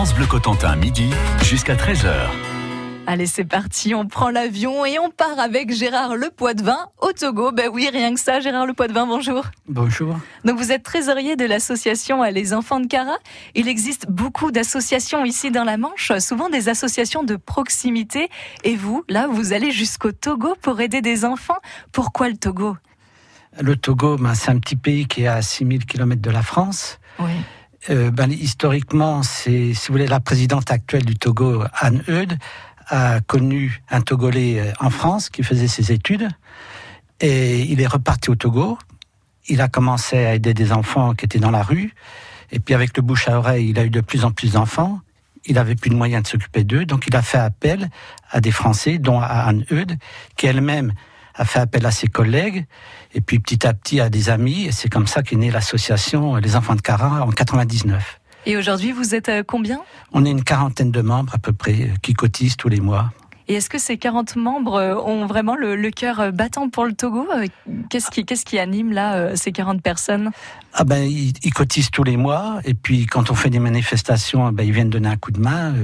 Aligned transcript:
France 0.00 0.14
Bleu 0.14 0.24
Cotentin, 0.24 0.76
midi 0.76 1.10
jusqu'à 1.42 1.74
13h. 1.74 2.10
Allez, 3.06 3.26
c'est 3.26 3.44
parti, 3.44 3.94
on 3.94 4.06
prend 4.06 4.30
l'avion 4.30 4.86
et 4.86 4.98
on 4.98 5.10
part 5.10 5.38
avec 5.38 5.74
Gérard 5.74 6.16
Le 6.16 6.30
Poitvin 6.30 6.88
au 7.02 7.12
Togo. 7.12 7.52
Ben 7.52 7.68
oui, 7.70 7.86
rien 7.92 8.14
que 8.14 8.18
ça, 8.18 8.40
Gérard 8.40 8.64
Le 8.64 8.72
Poitvin, 8.72 9.06
bonjour. 9.06 9.44
Bonjour. 9.68 10.18
Donc 10.46 10.56
vous 10.56 10.72
êtes 10.72 10.84
trésorier 10.84 11.36
de 11.36 11.44
l'association 11.44 12.22
Les 12.22 12.54
Enfants 12.54 12.80
de 12.80 12.86
Cara. 12.86 13.18
Il 13.54 13.68
existe 13.68 14.06
beaucoup 14.08 14.50
d'associations 14.50 15.22
ici 15.26 15.50
dans 15.50 15.64
la 15.64 15.76
Manche, 15.76 16.12
souvent 16.18 16.48
des 16.48 16.70
associations 16.70 17.22
de 17.22 17.36
proximité. 17.36 18.30
Et 18.64 18.76
vous, 18.76 19.04
là, 19.06 19.26
vous 19.26 19.52
allez 19.52 19.70
jusqu'au 19.70 20.12
Togo 20.12 20.54
pour 20.62 20.80
aider 20.80 21.02
des 21.02 21.26
enfants. 21.26 21.58
Pourquoi 21.92 22.30
le 22.30 22.38
Togo? 22.38 22.74
Le 23.60 23.76
Togo, 23.76 24.16
ben, 24.16 24.32
c'est 24.32 24.50
un 24.50 24.60
petit 24.60 24.76
pays 24.76 25.06
qui 25.06 25.24
est 25.24 25.26
à 25.26 25.42
6000 25.42 25.84
km 25.84 26.22
de 26.22 26.30
la 26.30 26.42
France. 26.42 26.98
Oui. 27.18 27.32
Euh, 27.88 28.10
ben, 28.10 28.30
historiquement, 28.30 29.22
c'est, 29.22 29.72
si 29.72 29.88
vous 29.88 29.94
voulez, 29.94 30.06
la 30.06 30.20
présidente 30.20 30.70
actuelle 30.70 31.04
du 31.04 31.16
Togo, 31.16 31.64
Anne 31.78 32.02
Eudes, 32.08 32.36
a 32.88 33.20
connu 33.20 33.82
un 33.88 34.02
Togolais 34.02 34.60
euh, 34.60 34.72
en 34.80 34.90
France 34.90 35.30
qui 35.30 35.42
faisait 35.42 35.68
ses 35.68 35.92
études 35.92 36.28
et 37.20 37.60
il 37.60 37.80
est 37.80 37.86
reparti 37.86 38.30
au 38.30 38.34
Togo. 38.34 38.76
Il 39.48 39.60
a 39.60 39.68
commencé 39.68 40.18
à 40.18 40.34
aider 40.34 40.52
des 40.52 40.72
enfants 40.72 41.14
qui 41.14 41.24
étaient 41.24 41.38
dans 41.38 41.52
la 41.52 41.62
rue 41.62 41.94
et 42.52 42.58
puis 42.58 42.74
avec 42.74 42.96
le 42.96 43.02
bouche 43.02 43.28
à 43.28 43.38
oreille, 43.38 43.70
il 43.70 43.78
a 43.78 43.84
eu 43.84 43.90
de 43.90 44.00
plus 44.00 44.24
en 44.24 44.32
plus 44.32 44.52
d'enfants. 44.52 45.00
Il 45.46 45.56
avait 45.56 45.74
plus 45.74 45.88
de 45.88 45.94
moyens 45.94 46.24
de 46.24 46.28
s'occuper 46.28 46.64
d'eux, 46.64 46.84
donc 46.84 47.06
il 47.06 47.16
a 47.16 47.22
fait 47.22 47.38
appel 47.38 47.88
à 48.30 48.42
des 48.42 48.50
Français, 48.50 48.98
dont 48.98 49.20
à 49.20 49.26
Anne 49.26 49.64
Eudes, 49.70 49.96
qui 50.36 50.46
elle-même 50.46 50.92
a 51.34 51.44
fait 51.44 51.60
appel 51.60 51.86
à 51.86 51.90
ses 51.90 52.08
collègues, 52.08 52.66
et 53.14 53.20
puis 53.20 53.38
petit 53.38 53.66
à 53.66 53.74
petit 53.74 54.00
à 54.00 54.08
des 54.08 54.30
amis, 54.30 54.66
et 54.66 54.72
c'est 54.72 54.88
comme 54.88 55.06
ça 55.06 55.22
qu'est 55.22 55.36
née 55.36 55.50
l'association 55.50 56.36
Les 56.36 56.56
Enfants 56.56 56.74
de 56.74 56.80
Cara 56.80 57.24
en 57.24 57.30
99. 57.30 58.20
Et 58.46 58.56
aujourd'hui, 58.56 58.92
vous 58.92 59.14
êtes 59.14 59.28
euh, 59.28 59.42
combien? 59.46 59.80
On 60.12 60.24
est 60.24 60.30
une 60.30 60.44
quarantaine 60.44 60.90
de 60.90 61.02
membres 61.02 61.34
à 61.34 61.38
peu 61.38 61.52
près 61.52 61.82
euh, 61.82 61.94
qui 62.02 62.14
cotisent 62.14 62.56
tous 62.56 62.68
les 62.68 62.80
mois. 62.80 63.12
Et 63.48 63.54
est-ce 63.54 63.68
que 63.68 63.78
ces 63.78 63.98
40 63.98 64.36
membres 64.36 64.76
euh, 64.76 64.94
ont 64.94 65.26
vraiment 65.26 65.56
le, 65.56 65.90
cœur 65.90 66.32
battant 66.32 66.70
pour 66.70 66.84
le 66.84 66.94
Togo? 66.94 67.28
Qu'est-ce 67.90 68.10
qui, 68.10 68.24
qu'est-ce 68.24 68.44
qui 68.44 68.58
anime 68.58 68.92
là 68.92 69.36
ces 69.36 69.52
40 69.52 69.82
personnes? 69.82 70.30
Ah 70.72 70.84
ben 70.84 71.02
ils, 71.02 71.52
cotisent 71.52 71.90
tous 71.90 72.04
les 72.04 72.16
mois 72.16 72.60
et 72.64 72.74
puis 72.74 73.06
quand 73.06 73.30
on 73.30 73.34
fait 73.34 73.50
des 73.50 73.58
manifestations, 73.58 74.52
ben, 74.52 74.62
ils 74.62 74.72
viennent 74.72 74.88
donner 74.88 75.08
un 75.08 75.16
coup 75.16 75.32
de 75.32 75.40
main. 75.40 75.74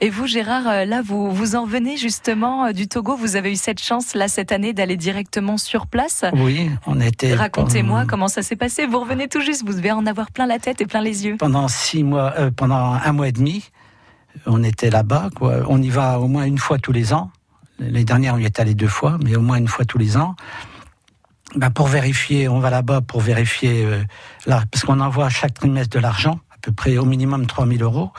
Et 0.00 0.10
vous, 0.10 0.26
Gérard, 0.26 0.66
euh, 0.66 0.84
là, 0.84 1.02
vous, 1.02 1.30
vous 1.30 1.56
en 1.56 1.66
venez 1.66 1.96
justement 1.96 2.66
euh, 2.66 2.72
du 2.72 2.88
Togo. 2.88 3.16
Vous 3.16 3.36
avez 3.36 3.52
eu 3.52 3.56
cette 3.56 3.80
chance, 3.80 4.14
là, 4.14 4.28
cette 4.28 4.52
année, 4.52 4.72
d'aller 4.72 4.96
directement 4.96 5.58
sur 5.58 5.86
place. 5.86 6.24
Oui, 6.32 6.70
on 6.86 7.00
était. 7.00 7.34
Racontez-moi 7.34 8.04
comment 8.06 8.28
ça 8.28 8.42
s'est 8.42 8.56
passé. 8.56 8.86
Vous 8.86 9.00
revenez 9.00 9.28
tout 9.28 9.40
juste, 9.40 9.64
vous 9.66 9.74
devez 9.74 9.92
en 9.92 10.06
avoir 10.06 10.30
plein 10.30 10.46
la 10.46 10.58
tête 10.58 10.80
et 10.80 10.86
plein 10.86 11.00
les 11.00 11.26
yeux. 11.26 11.36
Pendant 11.38 11.68
six 11.68 12.04
mois, 12.04 12.34
euh, 12.38 12.50
pendant 12.50 12.92
un 12.92 13.12
mois 13.12 13.28
et 13.28 13.32
demi, 13.32 13.70
on 14.46 14.62
était 14.62 14.90
là-bas, 14.90 15.30
quoi. 15.34 15.62
On 15.68 15.80
y 15.82 15.88
va 15.88 16.18
au 16.20 16.28
moins 16.28 16.44
une 16.44 16.58
fois 16.58 16.78
tous 16.78 16.92
les 16.92 17.12
ans. 17.12 17.30
Les 17.78 18.04
dernières, 18.04 18.34
on 18.34 18.38
y 18.38 18.44
est 18.44 18.58
allé 18.58 18.74
deux 18.74 18.88
fois, 18.88 19.18
mais 19.22 19.36
au 19.36 19.42
moins 19.42 19.58
une 19.58 19.68
fois 19.68 19.84
tous 19.84 19.98
les 19.98 20.16
ans. 20.16 20.34
Ben, 21.54 21.70
pour 21.70 21.88
vérifier, 21.88 22.48
on 22.48 22.58
va 22.58 22.70
là-bas 22.70 23.02
pour 23.02 23.20
vérifier, 23.20 23.86
parce 24.46 24.84
qu'on 24.84 25.00
envoie 25.00 25.28
chaque 25.28 25.54
trimestre 25.54 25.96
de 25.96 26.00
l'argent, 26.00 26.40
à 26.50 26.56
peu 26.60 26.72
près 26.72 26.96
au 26.98 27.04
minimum 27.04 27.46
3000 27.46 27.82
euros. 27.82 28.10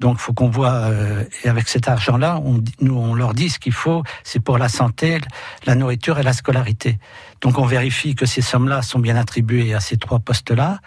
Donc, 0.00 0.16
il 0.18 0.22
faut 0.22 0.32
qu'on 0.32 0.48
voit, 0.48 0.72
euh, 0.72 1.24
et 1.44 1.48
avec 1.48 1.68
cet 1.68 1.86
argent-là, 1.86 2.40
on, 2.42 2.64
nous, 2.80 2.96
on 2.96 3.14
leur 3.14 3.34
dit 3.34 3.50
ce 3.50 3.58
qu'il 3.58 3.74
faut, 3.74 4.02
c'est 4.24 4.40
pour 4.40 4.56
la 4.56 4.70
santé, 4.70 5.20
la 5.66 5.74
nourriture 5.74 6.18
et 6.18 6.22
la 6.22 6.32
scolarité. 6.32 6.98
Donc, 7.42 7.58
on 7.58 7.66
vérifie 7.66 8.14
que 8.14 8.24
ces 8.24 8.40
sommes-là 8.40 8.80
sont 8.80 8.98
bien 8.98 9.16
attribuées 9.16 9.74
à 9.74 9.80
ces 9.80 9.98
trois 9.98 10.18
postes-là. 10.18 10.80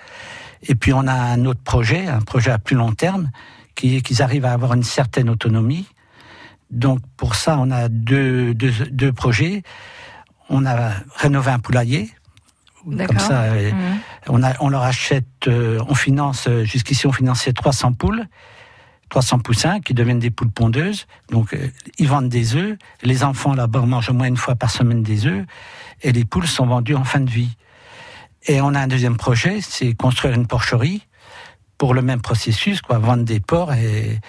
Et 0.63 0.73
puis, 0.73 0.93
on 0.93 1.05
a 1.05 1.13
un 1.13 1.45
autre 1.45 1.61
projet, 1.63 2.07
un 2.07 2.21
projet 2.21 2.49
à 2.49 2.57
plus 2.57 2.75
long 2.75 2.91
terme, 2.91 3.29
qui 3.75 3.95
est 3.95 4.01
qu'ils 4.01 4.23
arrivent 4.23 4.45
à 4.45 4.51
avoir 4.53 4.73
une 4.73 4.83
certaine 4.83 5.29
autonomie. 5.29 5.87
Donc, 6.71 6.99
pour 7.15 7.35
ça, 7.35 7.57
on 7.59 7.69
a 7.69 7.89
deux, 7.89 8.55
deux, 8.55 8.71
deux 8.89 9.13
projets. 9.13 9.61
On 10.49 10.65
a 10.65 10.91
rénové 11.17 11.51
un 11.51 11.59
poulailler, 11.59 12.09
comme 12.83 13.19
ça, 13.19 13.43
euh, 13.43 13.71
mmh. 13.71 13.75
on, 14.29 14.43
a, 14.43 14.53
on 14.59 14.69
leur 14.69 14.83
achète, 14.83 15.47
euh, 15.47 15.79
on 15.87 15.95
finance, 15.95 16.49
jusqu'ici 16.63 17.07
on 17.07 17.11
finançait 17.11 17.53
300 17.53 17.93
poules, 17.93 18.27
300 19.13 19.39
poussins 19.39 19.79
qui 19.79 19.93
deviennent 19.93 20.17
des 20.17 20.31
poules 20.31 20.49
pondeuses. 20.49 21.05
Donc, 21.29 21.53
euh, 21.53 21.67
ils 21.99 22.07
vendent 22.07 22.29
des 22.29 22.55
œufs. 22.55 22.79
Les 23.03 23.23
enfants 23.23 23.53
là-bas 23.53 23.81
mangent 23.81 24.09
au 24.09 24.13
moins 24.13 24.25
une 24.25 24.37
fois 24.37 24.55
par 24.55 24.71
semaine 24.71 25.03
des 25.03 25.27
œufs. 25.27 25.45
Et 26.01 26.11
les 26.11 26.25
poules 26.25 26.47
sont 26.47 26.65
vendues 26.65 26.95
en 26.95 27.03
fin 27.03 27.19
de 27.19 27.29
vie. 27.29 27.55
Et 28.47 28.59
on 28.59 28.73
a 28.73 28.79
un 28.79 28.87
deuxième 28.87 29.15
projet, 29.15 29.61
c'est 29.61 29.93
construire 29.93 30.33
une 30.33 30.47
porcherie 30.47 31.05
pour 31.77 31.93
le 31.93 32.01
même 32.01 32.21
processus, 32.21 32.81
quoi, 32.81 32.97
vendre 32.97 33.23
des 33.23 33.39
porcs 33.39 33.73
et, 33.73 34.19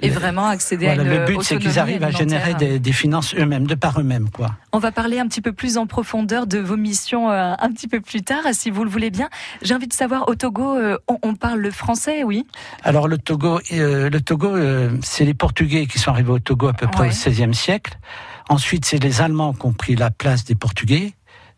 et 0.00 0.10
vraiment 0.10 0.46
accéder 0.46 0.86
à 0.86 0.94
une 0.94 1.02
Le 1.02 1.24
but, 1.24 1.42
c'est 1.42 1.58
qu'ils 1.58 1.78
arrivent 1.78 2.04
à 2.04 2.10
générer 2.10 2.54
des, 2.54 2.92
finances 2.92 3.34
eux-mêmes, 3.34 3.66
de 3.66 3.74
par 3.74 4.00
eux-mêmes. 4.00 4.30
quoi. 4.30 4.54
On 4.72 4.78
va 4.78 4.92
parler 4.92 5.18
un 5.18 5.26
petit 5.26 5.40
peu 5.40 5.52
plus 5.52 5.76
en 5.76 5.86
profondeur 5.86 6.46
de 6.46 6.58
vos 6.58 6.76
missions 6.76 7.30
euh, 7.30 7.54
un 7.58 7.72
petit 7.72 7.88
peu 7.88 8.00
plus 8.00 8.22
tard, 8.22 8.42
si 8.52 8.70
vous 8.70 8.84
le 8.84 8.90
voulez 8.90 9.10
bien. 9.10 9.28
J'ai 9.62 9.74
envie 9.74 9.88
de 9.88 9.92
savoir, 9.92 10.28
au 10.28 10.34
Togo, 10.34 10.76
euh, 10.76 10.98
on, 11.22 11.34
parle 11.34 11.60
le 11.60 11.70
français, 11.70 12.22
oui? 12.24 12.46
Alors 12.82 13.08
le 13.08 13.18
Togo, 13.18 13.60
euh, 13.72 14.10
le 14.10 14.20
Togo 14.20 14.56
c'est 15.02 15.24
les 15.24 15.34
Portugais 15.34 15.86
qui 15.86 15.98
sont 15.98 16.10
arrivés 16.10 16.30
au 16.30 16.38
Togo 16.38 16.68
à 16.68 16.72
peu 16.72 16.86
près 16.86 17.08
au 17.08 17.10
XVIe 17.10 17.54
siècle. 17.54 17.98
Ensuite, 18.48 18.84
c'est 18.84 19.02
les 19.02 19.20
Allemands 19.20 19.52
qui 19.52 19.66
ont 19.66 19.72
pris 19.72 19.94
la 19.94 20.10
place 20.10 20.44
des 20.44 20.54
Portugais. 20.54 21.12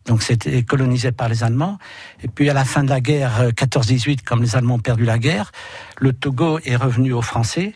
Donc 0.05 0.23
c'était 0.23 0.63
colonisé 0.63 1.11
par 1.11 1.29
les 1.29 1.43
Allemands. 1.43 1.77
Et 2.23 2.27
puis 2.27 2.49
à 2.49 2.53
la 2.53 2.65
fin 2.65 2.83
de 2.83 2.89
la 2.89 3.01
guerre 3.01 3.49
14-18, 3.49 4.23
comme 4.23 4.41
les 4.41 4.55
Allemands 4.55 4.75
ont 4.75 4.79
perdu 4.79 5.05
la 5.05 5.19
guerre, 5.19 5.51
le 5.99 6.11
Togo 6.11 6.59
est 6.65 6.75
revenu 6.75 7.13
aux 7.13 7.21
Français 7.21 7.75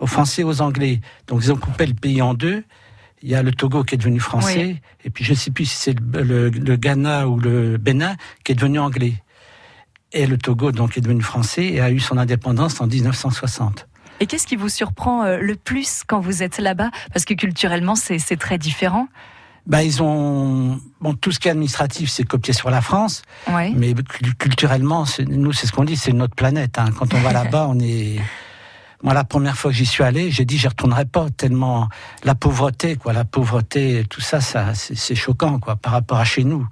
aux 0.00 0.06
Français 0.06 0.42
et 0.42 0.44
aux 0.44 0.60
Anglais. 0.60 1.00
Donc 1.26 1.40
ils 1.42 1.52
ont 1.52 1.56
coupé 1.56 1.86
le 1.86 1.94
pays 1.94 2.22
en 2.22 2.34
deux. 2.34 2.64
Il 3.22 3.30
y 3.30 3.34
a 3.34 3.42
le 3.42 3.52
Togo 3.52 3.84
qui 3.84 3.94
est 3.94 3.98
devenu 3.98 4.20
français, 4.20 4.82
et 5.02 5.08
puis 5.08 5.24
je 5.24 5.30
ne 5.30 5.36
sais 5.36 5.50
plus 5.50 5.64
si 5.64 5.76
c'est 5.76 5.96
le, 5.98 6.50
Ghana 6.50 7.26
ou 7.26 7.40
le 7.40 7.78
Bénin 7.78 8.16
qui 8.44 8.52
est 8.52 8.54
devenu 8.54 8.78
anglais. 8.78 9.14
Et 10.12 10.26
le 10.26 10.36
Togo 10.36 10.72
donc 10.72 10.98
est 10.98 11.00
devenu 11.00 11.22
français 11.22 11.64
et 11.64 11.80
a 11.80 11.90
eu 11.90 12.00
son 12.00 12.18
indépendance 12.18 12.80
en 12.82 12.86
1960. 12.86 13.88
Et 14.20 14.26
qu'est-ce 14.26 14.46
qui 14.46 14.56
vous 14.56 14.68
surprend 14.68 15.24
euh, 15.24 15.38
le 15.38 15.56
plus 15.56 16.02
quand 16.06 16.20
vous 16.20 16.42
êtes 16.42 16.58
là-bas? 16.58 16.90
Parce 17.12 17.24
que 17.24 17.34
culturellement, 17.34 17.96
c'est 17.96 18.36
très 18.36 18.58
différent. 18.58 19.08
Bah, 19.66 19.82
ils 19.82 20.02
ont 20.02 20.78
bon 21.00 21.14
tout 21.14 21.32
ce 21.32 21.40
qui 21.40 21.48
est 21.48 21.50
administratif, 21.50 22.10
c'est 22.10 22.24
copié 22.24 22.52
sur 22.52 22.70
la 22.70 22.82
France. 22.82 23.22
Mais 23.48 23.94
culturellement, 24.38 25.04
nous, 25.26 25.52
c'est 25.52 25.66
ce 25.66 25.72
qu'on 25.72 25.84
dit, 25.84 25.96
c'est 25.96 26.12
notre 26.12 26.34
planète. 26.34 26.78
Hein. 26.78 26.90
Quand 26.96 27.12
on 27.14 27.20
va 27.20 27.32
là-bas, 27.32 27.66
on 27.70 27.78
est 27.80 28.20
moi, 29.04 29.12
la 29.12 29.22
première 29.22 29.56
fois 29.58 29.70
que 29.70 29.76
j'y 29.76 29.84
suis 29.84 30.02
allé, 30.02 30.30
j'ai 30.30 30.46
dit 30.46 30.56
j'y 30.56 30.66
retournerai 30.66 31.04
pas 31.04 31.28
tellement 31.36 31.90
la 32.24 32.34
pauvreté, 32.34 32.96
quoi, 32.96 33.12
la 33.12 33.26
pauvreté, 33.26 34.04
tout 34.08 34.22
ça, 34.22 34.40
ça, 34.40 34.72
c'est 34.74 35.14
choquant, 35.14 35.60
quoi, 35.60 35.76
par 35.76 35.92
rapport 35.92 36.16
à 36.16 36.24
chez 36.24 36.42
nous. 36.42 36.66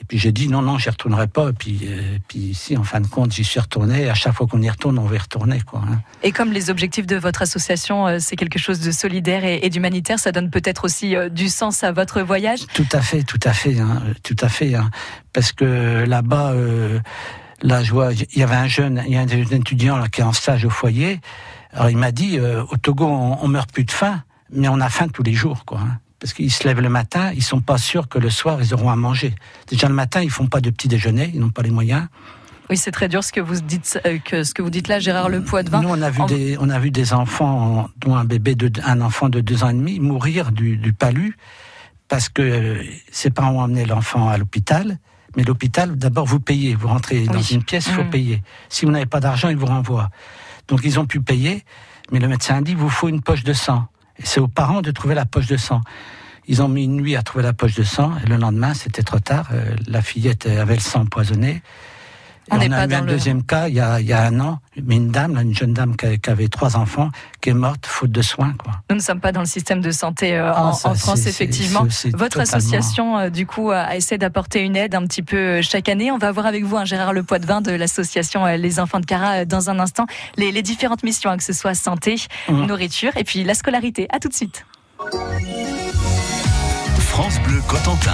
Et 0.00 0.04
puis 0.04 0.18
j'ai 0.18 0.32
dit 0.32 0.48
non, 0.48 0.60
non, 0.60 0.76
j'y 0.76 0.90
retournerai 0.90 1.28
pas. 1.28 1.50
Et 1.50 1.52
puis, 1.52 1.80
euh, 1.84 2.18
puis 2.26 2.40
ici, 2.40 2.76
en 2.76 2.82
fin 2.82 3.00
de 3.00 3.06
compte, 3.06 3.32
j'y 3.32 3.44
suis 3.44 3.60
retourné. 3.60 4.10
À 4.10 4.14
chaque 4.14 4.34
fois 4.34 4.48
qu'on 4.48 4.60
y 4.60 4.68
retourne, 4.68 4.98
on 4.98 5.04
va 5.04 5.14
y 5.14 5.18
retourner, 5.18 5.60
quoi. 5.60 5.82
Hein. 5.88 6.00
Et 6.24 6.32
comme 6.32 6.52
les 6.52 6.68
objectifs 6.68 7.06
de 7.06 7.16
votre 7.16 7.42
association, 7.42 8.08
euh, 8.08 8.16
c'est 8.18 8.34
quelque 8.34 8.58
chose 8.58 8.80
de 8.80 8.90
solidaire 8.90 9.44
et, 9.44 9.70
d'humanitaire, 9.70 10.18
ça 10.18 10.32
donne 10.32 10.50
peut-être 10.50 10.84
aussi 10.84 11.14
euh, 11.14 11.28
du 11.28 11.48
sens 11.48 11.84
à 11.84 11.92
votre 11.92 12.22
voyage? 12.22 12.66
Tout 12.74 12.88
à 12.92 13.00
fait, 13.00 13.22
tout 13.22 13.40
à 13.44 13.52
fait, 13.52 13.78
hein, 13.78 14.02
tout 14.24 14.36
à 14.40 14.48
fait, 14.48 14.74
hein, 14.74 14.90
parce 15.32 15.52
que 15.52 16.04
là-bas. 16.04 16.54
Là, 17.62 17.82
je 17.82 17.92
vois, 17.92 18.12
il 18.12 18.38
y 18.38 18.42
avait 18.42 18.56
un 18.56 18.66
jeune, 18.66 19.02
il 19.06 19.14
y 19.14 19.16
a 19.16 19.20
un 19.20 19.26
étudiant 19.26 19.96
là, 19.96 20.08
qui 20.08 20.20
est 20.20 20.24
en 20.24 20.32
stage 20.32 20.64
au 20.64 20.70
foyer. 20.70 21.20
Alors 21.72 21.90
il 21.90 21.96
m'a 21.96 22.12
dit, 22.12 22.38
euh, 22.38 22.62
au 22.70 22.76
Togo, 22.76 23.06
on, 23.06 23.48
meurt 23.48 23.70
plus 23.72 23.84
de 23.84 23.90
faim, 23.90 24.22
mais 24.50 24.68
on 24.68 24.80
a 24.80 24.88
faim 24.88 25.08
tous 25.08 25.22
les 25.22 25.32
jours, 25.32 25.64
quoi. 25.64 25.80
Hein. 25.80 25.98
Parce 26.18 26.32
qu'ils 26.32 26.52
se 26.52 26.66
lèvent 26.66 26.80
le 26.80 26.88
matin, 26.88 27.30
ils 27.34 27.42
sont 27.42 27.60
pas 27.60 27.76
sûrs 27.76 28.08
que 28.08 28.18
le 28.18 28.30
soir 28.30 28.58
ils 28.62 28.72
auront 28.72 28.90
à 28.90 28.96
manger. 28.96 29.34
Déjà 29.68 29.86
le 29.86 29.94
matin, 29.94 30.22
ils 30.22 30.30
font 30.30 30.46
pas 30.46 30.60
de 30.60 30.70
petit 30.70 30.88
déjeuner, 30.88 31.30
ils 31.34 31.40
n'ont 31.40 31.50
pas 31.50 31.62
les 31.62 31.70
moyens. 31.70 32.06
Oui, 32.70 32.76
c'est 32.76 32.90
très 32.90 33.08
dur 33.08 33.22
ce 33.22 33.32
que 33.32 33.40
vous 33.40 33.60
dites, 33.60 34.00
euh, 34.06 34.18
que 34.18 34.42
ce 34.42 34.54
que 34.54 34.62
vous 34.62 34.70
dites 34.70 34.88
là, 34.88 34.98
Gérard 34.98 35.28
Le 35.28 35.42
Poitvin. 35.42 35.82
Nous, 35.82 35.88
on 35.88 36.02
a 36.02 36.10
vu 36.10 36.24
des, 36.26 36.56
on 36.58 36.70
a 36.70 36.78
vu 36.78 36.90
des 36.90 37.12
enfants, 37.12 37.88
dont 37.98 38.16
un 38.16 38.24
bébé 38.24 38.54
de, 38.54 38.70
un 38.82 39.00
enfant 39.02 39.28
de 39.28 39.40
deux 39.40 39.62
ans 39.62 39.68
et 39.68 39.74
demi, 39.74 40.00
mourir 40.00 40.52
du, 40.52 40.76
du 40.76 40.92
palu 40.92 41.36
parce 42.08 42.28
que 42.28 42.42
euh, 42.42 42.82
ses 43.10 43.30
parents 43.30 43.52
ont 43.52 43.62
amené 43.62 43.84
l'enfant 43.84 44.28
à 44.28 44.38
l'hôpital 44.38 44.98
mais 45.36 45.44
l'hôpital, 45.44 45.96
d'abord, 45.96 46.26
vous 46.26 46.40
payez. 46.40 46.74
Vous 46.74 46.88
rentrez 46.88 47.24
dans 47.26 47.42
une 47.42 47.62
pièce, 47.62 47.86
il 47.86 47.92
faut 47.92 48.04
mm. 48.04 48.10
payer. 48.10 48.42
Si 48.68 48.84
vous 48.84 48.90
n'avez 48.90 49.06
pas 49.06 49.20
d'argent, 49.20 49.48
il 49.48 49.56
vous 49.56 49.66
renvoie. 49.66 50.10
Donc, 50.68 50.80
ils 50.84 50.98
ont 50.98 51.06
pu 51.06 51.20
payer, 51.20 51.64
mais 52.10 52.18
le 52.18 52.28
médecin 52.28 52.56
a 52.56 52.60
dit, 52.62 52.74
vous 52.74 52.88
faut 52.88 53.08
une 53.08 53.20
poche 53.20 53.44
de 53.44 53.52
sang. 53.52 53.86
Et 54.18 54.24
c'est 54.24 54.40
aux 54.40 54.48
parents 54.48 54.82
de 54.82 54.90
trouver 54.90 55.14
la 55.14 55.26
poche 55.26 55.46
de 55.46 55.56
sang. 55.56 55.82
Ils 56.48 56.62
ont 56.62 56.68
mis 56.68 56.84
une 56.84 56.96
nuit 56.96 57.16
à 57.16 57.22
trouver 57.22 57.44
la 57.44 57.52
poche 57.52 57.74
de 57.74 57.82
sang, 57.82 58.12
et 58.24 58.28
le 58.28 58.36
lendemain, 58.36 58.72
c'était 58.72 59.02
trop 59.02 59.18
tard. 59.18 59.48
Euh, 59.52 59.76
la 59.86 60.00
fillette 60.00 60.46
avait 60.46 60.74
le 60.74 60.80
sang 60.80 61.02
empoisonné. 61.02 61.62
On 62.50 62.58
n'est 62.58 62.66
a 62.72 62.76
pas 62.78 62.84
eu 62.84 62.88
dans 62.88 62.96
un 62.96 63.00
le- 63.00 63.06
deuxième 63.12 63.42
cas 63.42 63.66
il 63.68 63.74
y, 63.74 63.80
a, 63.80 64.00
il 64.00 64.06
y 64.06 64.12
a 64.12 64.22
un 64.22 64.38
an, 64.40 64.60
mais 64.80 64.96
une 64.96 65.10
dame, 65.10 65.34
là, 65.34 65.42
une 65.42 65.54
jeune 65.54 65.72
dame 65.72 65.96
qui, 65.96 66.06
avait 66.30 66.46
trois 66.48 66.76
enfants, 66.76 67.10
qui 67.40 67.50
est 67.50 67.54
morte 67.54 67.86
faute 67.86 68.12
de 68.12 68.22
soins. 68.22 68.54
Quoi. 68.62 68.74
Nous 68.88 68.96
ne 68.96 69.00
sommes 69.00 69.18
pas 69.20 69.32
dans 69.32 69.40
le 69.40 69.46
système 69.46 69.80
de 69.80 69.90
santé 69.90 70.36
euh, 70.36 70.52
Ah, 70.54 70.66
en, 70.66 70.72
ça, 70.72 70.90
en 70.90 70.94
France, 70.94 71.26
effectivement. 71.26 71.82
Votre 71.82 72.02
totalement- 72.40 72.42
association, 72.42 73.18
euh, 73.18 73.30
du 73.30 73.46
coup, 73.46 73.70
a 73.72 73.96
essayé 73.96 74.16
d'apporter 74.18 74.60
une 74.62 74.76
aide 74.76 74.94
un 74.94 75.02
petit 75.06 75.22
peu 75.22 75.36
euh, 75.36 75.62
chaque 75.62 75.88
année. 75.88 76.12
On 76.12 76.18
va 76.18 76.30
voir 76.30 76.46
avec 76.46 76.62
vous, 76.64 76.76
un 76.76 76.84
Gérard 76.84 77.12
Le 77.12 77.22
Poitvin 77.24 77.60
de 77.62 77.72
l'association 77.72 78.46
euh, 78.46 78.56
Les 78.56 78.78
Enfants 78.78 79.00
de 79.00 79.06
Cara, 79.06 79.38
euh, 79.40 79.44
dans 79.44 79.68
un 79.70 79.80
instant, 79.80 80.06
les, 80.36 80.52
les 80.52 80.62
différentes 80.62 81.02
missions, 81.02 81.30
hein, 81.30 81.36
que 81.38 81.44
ce 81.44 81.52
soit 81.52 81.74
santé, 81.74 82.16
Mhm. 82.48 82.66
nourriture 82.66 83.16
et 83.16 83.24
puis 83.24 83.42
la 83.44 83.54
scolarité. 83.54 84.06
À 84.10 84.18
tout 84.20 84.28
de 84.28 84.34
suite. 84.34 84.64
France 87.00 87.40
Bleu 87.40 87.60
Cotentin. 87.66 88.12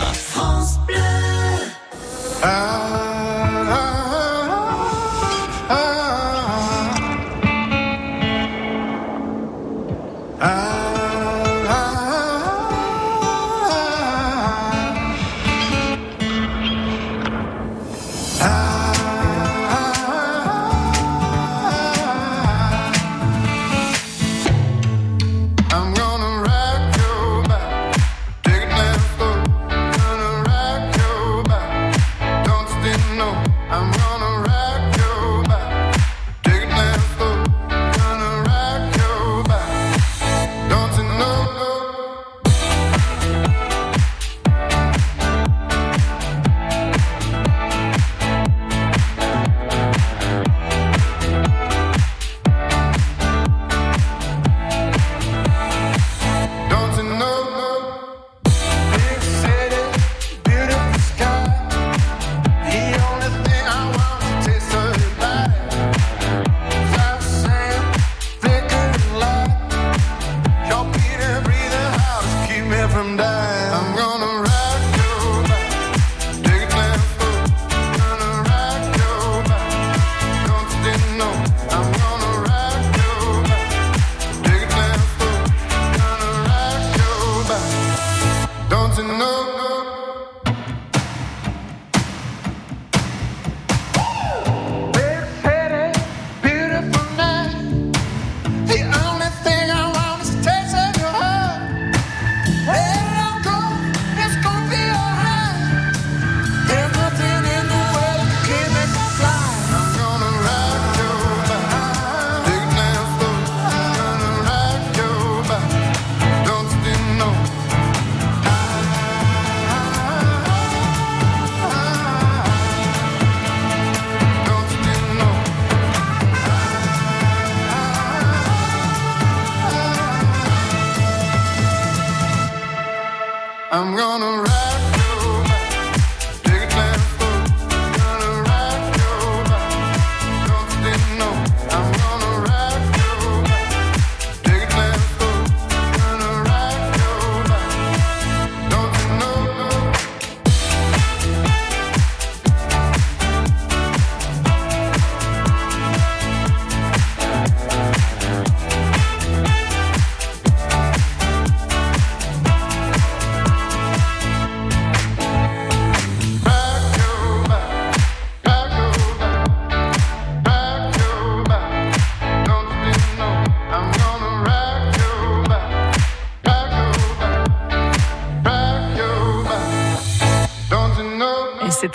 I'm 2.44 3.11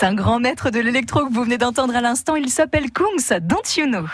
un 0.08 0.14
grand 0.14 0.40
maître 0.40 0.70
de 0.70 0.80
l'électro 0.80 1.26
que 1.26 1.32
vous 1.34 1.44
venez 1.44 1.58
d'entendre 1.58 1.94
à 1.94 2.00
l'instant. 2.00 2.34
Il 2.34 2.48
s'appelle 2.48 2.90
Kungs, 2.90 3.40
Don't 3.42 3.76
You. 3.76 4.08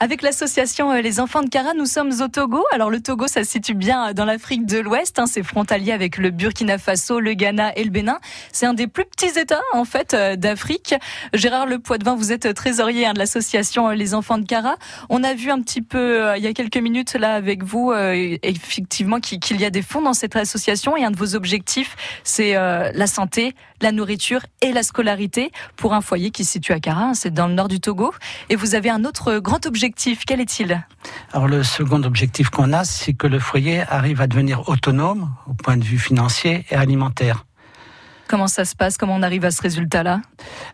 Avec 0.00 0.22
l'association 0.22 0.92
euh, 0.92 1.00
Les 1.00 1.18
Enfants 1.18 1.42
de 1.42 1.48
Cara, 1.48 1.74
nous 1.74 1.84
sommes 1.84 2.12
au 2.22 2.28
Togo. 2.28 2.64
Alors 2.70 2.88
le 2.88 3.00
Togo, 3.00 3.26
ça 3.26 3.42
se 3.42 3.50
situe 3.50 3.74
bien 3.74 4.10
euh, 4.10 4.12
dans 4.12 4.24
l'Afrique 4.24 4.64
de 4.64 4.78
l'Ouest. 4.78 5.18
hein. 5.18 5.26
C'est 5.26 5.42
frontalier 5.42 5.90
avec 5.90 6.18
le 6.18 6.30
Burkina 6.30 6.78
Faso, 6.78 7.18
le 7.18 7.34
Ghana 7.34 7.72
et 7.74 7.82
le 7.82 7.90
Bénin. 7.90 8.20
C'est 8.52 8.66
un 8.66 8.74
des 8.74 8.86
plus 8.86 9.04
petits 9.04 9.36
États 9.36 9.60
en 9.72 9.84
fait 9.84 10.14
euh, 10.14 10.36
d'Afrique. 10.36 10.94
Gérard 11.34 11.66
Le 11.66 11.80
Poitvin, 11.80 12.14
vous 12.14 12.30
êtes 12.30 12.54
trésorier 12.54 13.06
hein, 13.06 13.12
de 13.12 13.18
l'association 13.18 13.88
Les 13.88 14.14
Enfants 14.14 14.38
de 14.38 14.46
Cara. 14.46 14.76
On 15.08 15.24
a 15.24 15.34
vu 15.34 15.50
un 15.50 15.60
petit 15.62 15.82
peu 15.82 16.32
il 16.36 16.44
y 16.44 16.46
a 16.46 16.52
quelques 16.52 16.76
minutes 16.76 17.14
là 17.14 17.34
avec 17.34 17.64
vous 17.64 17.92
effectivement 17.92 19.18
qu'il 19.18 19.60
y 19.60 19.64
a 19.64 19.70
des 19.70 19.82
fonds 19.82 20.02
dans 20.02 20.14
cette 20.14 20.36
association 20.36 20.96
et 20.96 21.04
un 21.04 21.10
de 21.10 21.16
vos 21.16 21.34
objectifs, 21.34 21.96
c'est 22.22 22.52
la 22.54 23.06
santé, 23.06 23.54
la 23.80 23.92
nourriture 23.92 24.40
et 24.60 24.72
la 24.72 24.82
scolarité 24.82 25.52
pour 25.76 25.94
un 25.94 26.00
foyer 26.00 26.30
qui 26.30 26.44
se 26.44 26.52
situe 26.52 26.72
à 26.72 26.80
Cara. 26.80 27.00
hein. 27.00 27.14
C'est 27.14 27.32
dans 27.32 27.46
le 27.46 27.54
nord 27.54 27.68
du 27.68 27.80
Togo. 27.80 28.12
Et 28.48 28.56
vous 28.56 28.74
avez 28.74 28.90
un 28.90 29.04
autre 29.04 29.38
grand 29.38 29.66
objectif. 29.66 30.24
Quel 30.26 30.40
est-il? 30.40 30.84
Alors 31.32 31.48
le 31.48 31.62
second 31.62 32.02
objectif 32.02 32.50
qu'on 32.50 32.72
a, 32.72 32.84
c'est 32.84 33.12
que 33.12 33.26
le 33.26 33.38
foyer 33.38 33.82
arrive 33.88 34.20
à 34.20 34.26
devenir 34.26 34.68
autonome 34.68 35.32
au 35.46 35.54
point 35.54 35.76
de 35.76 35.84
vue 35.84 35.98
financier 35.98 36.66
et 36.70 36.74
alimentaire. 36.74 37.44
Comment 38.28 38.46
ça 38.48 38.64
se 38.64 38.76
passe? 38.76 38.98
Comment 38.98 39.14
on 39.14 39.22
arrive 39.22 39.44
à 39.44 39.50
ce 39.50 39.62
résultat-là? 39.62 40.20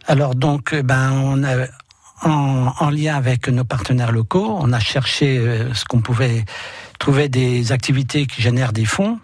Alors 0.07 0.35
donc, 0.35 0.73
euh, 0.73 0.83
ben, 0.83 1.13
on 1.13 1.45
a, 1.45 1.67
en, 2.23 2.73
en 2.81 2.91
lien 2.91 3.15
avec 3.15 3.49
nos 3.49 3.65
partenaires 3.65 4.11
locaux, 4.13 4.57
on 4.59 4.73
a 4.73 4.81
cherché 4.81 5.39
euh, 5.39 5.73
ce 5.73 5.85
qu'on 5.85 6.01
pouvait 6.01 6.45
trouver 6.99 7.29
des 7.29 7.71
activités 7.71 8.27
qui 8.27 8.43
génèrent 8.43 8.73
des 8.73 8.87
fonds. 8.87 9.21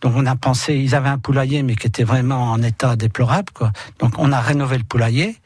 Donc 0.00 0.14
on 0.16 0.26
a 0.26 0.36
pensé, 0.36 0.76
ils 0.76 0.94
avaient 0.94 1.08
un 1.08 1.18
poulailler 1.18 1.62
mais 1.62 1.76
qui 1.76 1.86
était 1.86 2.04
vraiment 2.04 2.52
en 2.52 2.62
état 2.62 2.96
déplorable. 2.96 3.52
Quoi. 3.52 3.72
Donc 3.98 4.14
on 4.18 4.32
a 4.32 4.40
rénové 4.40 4.78
le 4.78 4.84
poulailler 4.84 5.36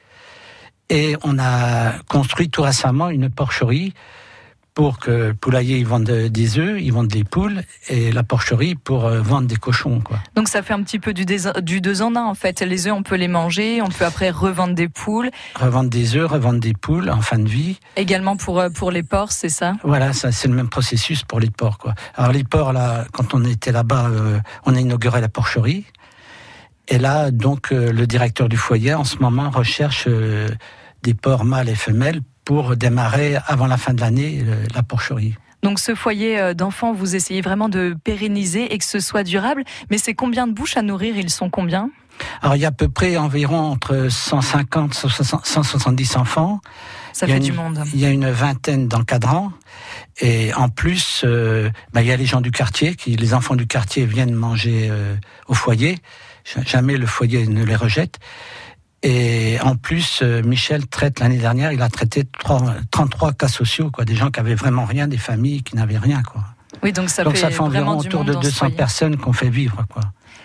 et 0.91 1.17
on 1.23 1.39
a 1.39 1.93
construit 2.09 2.51
tout 2.51 2.63
récemment 2.63 3.09
une 3.09 3.31
porcherie 3.31 3.95
pour 4.75 4.99
que 4.99 5.11
le 5.11 5.35
poulailler 5.35 5.79
ils 5.79 5.87
vendent 5.87 6.11
des 6.11 6.59
œufs, 6.59 6.81
ils 6.81 6.93
vendent 6.93 7.09
des 7.09 7.23
poules 7.23 7.63
et 7.89 8.11
la 8.11 8.25
porcherie 8.25 8.75
pour 8.75 9.07
euh, 9.07 9.21
vendre 9.21 9.47
des 9.47 9.57
cochons. 9.57 10.01
Quoi. 10.01 10.19
Donc 10.35 10.49
ça 10.49 10.63
fait 10.63 10.75
un 10.75 10.83
petit 10.83 10.99
peu 10.99 11.15
du, 11.15 11.25
deux 11.25 12.03
en 12.03 12.17
un 12.17 12.25
en 12.25 12.35
fait. 12.35 12.61
Les 12.61 12.89
œufs, 12.89 12.93
on 12.93 13.05
peut 13.05 13.15
les 13.15 13.29
manger, 13.29 13.81
on 13.83 13.89
peut 13.89 14.05
après 14.05 14.31
revendre 14.31 14.75
des 14.75 14.89
poules. 14.89 15.31
Revendre 15.55 15.91
des 15.91 16.17
œufs, 16.17 16.29
revendre 16.29 16.59
des 16.59 16.75
poules 16.75 17.09
en 17.09 17.21
fin 17.21 17.39
de 17.39 17.49
vie. 17.49 17.79
Également 17.97 18.37
pour, 18.37 18.59
euh, 18.59 18.69
pour 18.69 18.91
les 18.91 19.05
porcs, 19.05 19.33
c'est 19.33 19.49
ça? 19.49 19.75
Voilà, 19.85 20.13
ça 20.13 20.33
c'est 20.33 20.49
le 20.49 20.55
même 20.55 20.69
processus 20.69 21.23
pour 21.23 21.39
les 21.39 21.51
porcs. 21.51 21.79
Quoi. 21.79 21.95
Alors 22.17 22.33
les 22.33 22.45
porcs, 22.45 22.73
là, 22.73 23.05
quand 23.13 23.33
on 23.33 23.45
était 23.45 23.73
là-bas, 23.73 24.09
euh, 24.11 24.41
on 24.67 24.75
a 24.75 24.81
inauguré 24.81 25.21
la 25.21 25.29
porcherie. 25.29 25.85
Et 26.89 26.99
là, 26.99 27.31
donc, 27.31 27.71
le 27.71 28.07
directeur 28.07 28.51
du 28.51 28.59
foyer, 28.59 28.93
en 28.93 29.05
ce 29.05 29.17
moment, 29.17 29.49
recherche 29.49 30.07
des 31.03 31.15
porcs 31.15 31.47
mâles 31.47 31.71
et 31.71 31.75
femelles 31.75 32.21
pour 32.45 32.77
démarrer 32.77 33.37
avant 33.47 33.67
la 33.67 33.77
fin 33.77 33.95
de 33.95 34.01
l'année 34.01 34.43
euh, 34.47 34.65
la 34.75 34.83
porcherie. 34.83 35.35
Donc 35.63 35.79
ce 35.79 35.95
foyer 35.95 36.39
euh, 36.39 36.53
d'enfants, 36.55 36.93
vous 36.93 37.17
essayez 37.17 37.41
vraiment 37.41 37.69
de 37.71 37.97
pérenniser 38.05 38.73
et 38.75 38.79
que 38.79 38.85
ce 38.85 39.01
soit 39.01 39.23
durable. 39.23 39.65
Mais 39.91 39.97
c'est 39.99 40.15
combien 40.15 40.47
de 40.47 40.53
bouches 40.53 40.77
à 40.77 40.83
nourrir? 40.83 41.17
Ils 41.17 41.31
sont 41.31 41.49
combien? 41.49 41.91
Alors, 42.43 42.55
il 42.55 42.61
y 42.61 42.65
a 42.65 42.69
à 42.69 42.71
peu 42.73 42.89
près 42.89 43.17
environ 43.17 43.59
entre 43.59 44.09
150 44.09 44.93
et 44.93 45.25
170 45.45 46.17
enfants. 46.17 46.61
Ça 47.13 47.27
Il 47.27 47.31
fait 47.33 47.39
une- 47.39 47.43
du 47.45 47.53
monde. 47.53 47.83
Il 47.93 47.99
y 47.99 48.05
a 48.07 48.11
une 48.11 48.31
vingtaine 48.31 48.87
d'encadrants. 48.89 49.51
Et 50.21 50.53
en 50.55 50.69
plus, 50.69 51.23
euh, 51.25 51.71
bah, 51.93 52.03
il 52.03 52.09
y 52.09 52.13
a 52.13 52.17
les 52.17 52.27
gens 52.27 52.41
du 52.41 52.51
quartier, 52.53 52.95
qui, 52.95 53.17
les 53.17 53.35
enfants 53.35 53.57
du 53.57 53.67
quartier 53.67 54.05
viennent 54.07 54.35
manger 54.35 54.89
euh, 54.91 55.17
au 55.49 55.55
foyer. 55.55 55.99
Ja- 56.45 56.63
Jamais 56.65 56.97
le 56.99 57.07
foyer 57.07 57.47
ne 57.49 57.65
les 57.65 57.75
rejette. 57.77 58.19
Et 59.07 59.59
en 59.63 59.77
plus, 59.77 60.21
euh, 60.23 60.43
Michel 60.43 60.87
traite 60.87 61.21
l'année 61.21 61.37
dernière, 61.37 61.73
il 61.73 61.83
a 61.83 61.89
traité 61.91 62.25
trois- 62.25 62.75
33 62.91 63.33
cas 63.35 63.49
sociaux, 63.49 63.91
quoi, 63.91 64.05
des 64.07 64.15
gens 64.15 64.31
qui 64.31 64.41
avaient 64.41 64.55
vraiment 64.55 64.87
rien, 64.87 65.07
des 65.07 65.19
familles 65.19 65.63
qui 65.63 65.77
n'avaient 65.77 65.99
rien, 65.99 66.23
quoi. 66.23 66.43
Oui, 66.83 66.93
donc 66.93 67.11
ça 67.11 67.23
Donc 67.23 67.35
fait 67.35 67.41
ça 67.43 67.51
fait 67.51 67.61
environ 67.61 67.99
autour 67.99 68.25
de 68.25 68.33
dans 68.33 68.41
ce 68.41 68.47
200 68.49 68.59
foyer. 68.59 68.75
personnes 68.75 69.17
qu'on 69.19 69.35
fait 69.35 69.51
vivre, 69.51 69.85
quoi. 69.93 70.03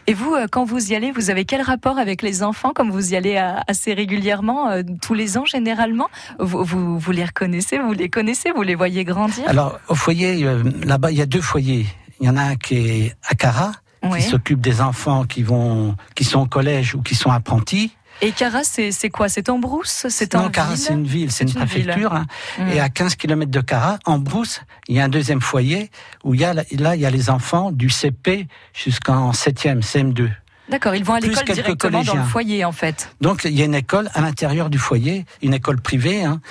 Et 0.08 0.13
vous, 0.13 0.34
euh, 0.36 0.48
quand 0.51 0.66
vous 0.66 0.92
y 0.92 0.96
allez, 0.96 1.12
vous 1.12 1.30
avez 1.30 1.46
quel 1.46 1.62
rapport 1.62 1.98
avec 1.98 2.22
les 2.22 2.44
enfants 2.44 2.72
Comme 2.74 2.92
vous 2.92 3.13
y 3.13 3.16
allez 3.16 3.38
euh, 3.38 3.54
assez 3.68 3.94
régulièrement, 3.94 4.70
tous 5.01 5.13
les 5.13 5.38
ans 5.38 5.46
généralement, 5.46 6.10
vous, 6.39 6.63
vous, 6.66 7.00
vous 7.00 7.12
les 7.12 7.24
reconnaissez, 7.25 7.80
vous 7.80 7.94
les 7.94 8.10
connaissez, 8.10 8.51
vous 8.51 8.63
les 8.63 8.75
voyez 8.75 9.06
grandir? 9.06 9.46
Alors, 9.48 9.80
au 9.88 9.96
foyer, 9.96 10.46
là-bas, 10.84 11.12
il 11.12 11.18
y 11.18 11.22
a 11.22 11.25
deux 11.25 11.42
foyers. 11.42 11.86
Il 12.20 12.28
y 12.28 12.30
en 12.30 12.36
a 12.36 12.42
un 12.44 12.56
qui 12.58 12.75
est 12.75 13.16
à 13.28 13.36
Cara, 13.36 13.72
Oui. 14.04 14.20
qui 14.20 14.24
s'occupe 14.30 14.60
des 14.62 14.82
enfants 14.82 15.24
qui 15.25 15.44
vont, 15.44 15.96
qui 16.16 16.25
sont 16.25 16.42
au 16.42 16.46
collège 16.48 16.94
ou 16.96 17.01
qui 17.01 17.16
sont 17.16 17.32
apprentis. 17.32 17.92
Et 18.22 18.32
Cara, 18.32 18.64
c'est 18.64 19.10
quoi? 19.10 19.30
C'est 19.30 19.48
en 19.50 19.60
brousse? 19.60 20.06
C'est 20.10 20.36
en 20.36 20.44
non, 20.44 20.50
Cara, 20.50 20.70
ville? 20.74 20.78
c'est 20.78 20.94
une 20.94 21.06
ville, 21.08 21.32
c'est 21.32 21.46
une, 21.46 21.54
préfecture. 21.54 22.14
hein. 22.14 22.26
Mm. 22.58 22.68
Et 22.70 22.80
à 22.82 22.90
15 22.90 23.16
km 23.16 23.50
de 23.50 23.62
Cara, 23.62 23.98
en 24.06 24.18
Brousse, 24.20 24.62
il 24.90 24.96
y 24.96 25.00
a 25.00 25.06
un 25.06 25.10
deuxième 25.10 25.40
foyer 25.40 25.90
où 26.26 26.34
il 26.34 26.42
y 26.42 26.44
a, 26.44 26.54
là, 26.54 26.64
il 26.96 27.02
y 27.02 27.06
a 27.06 27.10
les 27.10 27.30
enfants 27.30 27.72
du 27.72 27.90
CP 27.90 28.48
jusqu'en 28.74 29.32
7e, 29.32 29.82
CM2. 29.82 30.30
D'accord, 30.70 30.96
ils 30.96 31.04
vont 31.04 31.14
à 31.14 31.20
l'école 31.22 31.44
quelques 31.46 31.54
directement 31.62 31.92
dans 31.92 32.00
le 32.00 32.06
collégiens. 32.08 32.24
foyer 32.30 32.66
en 32.66 32.72
fait. 32.74 33.10
Donc, 33.22 33.44
il 33.46 33.58
y 33.58 33.62
a 33.62 33.66
une 33.66 33.74
école 33.74 34.10
à 34.14 34.22
l'intérieur 34.22 34.70
du 34.70 34.78
foyer, 34.78 35.26
une 35.42 35.54
école 35.54 35.80
privée. 35.82 36.24
hein. 36.26 36.42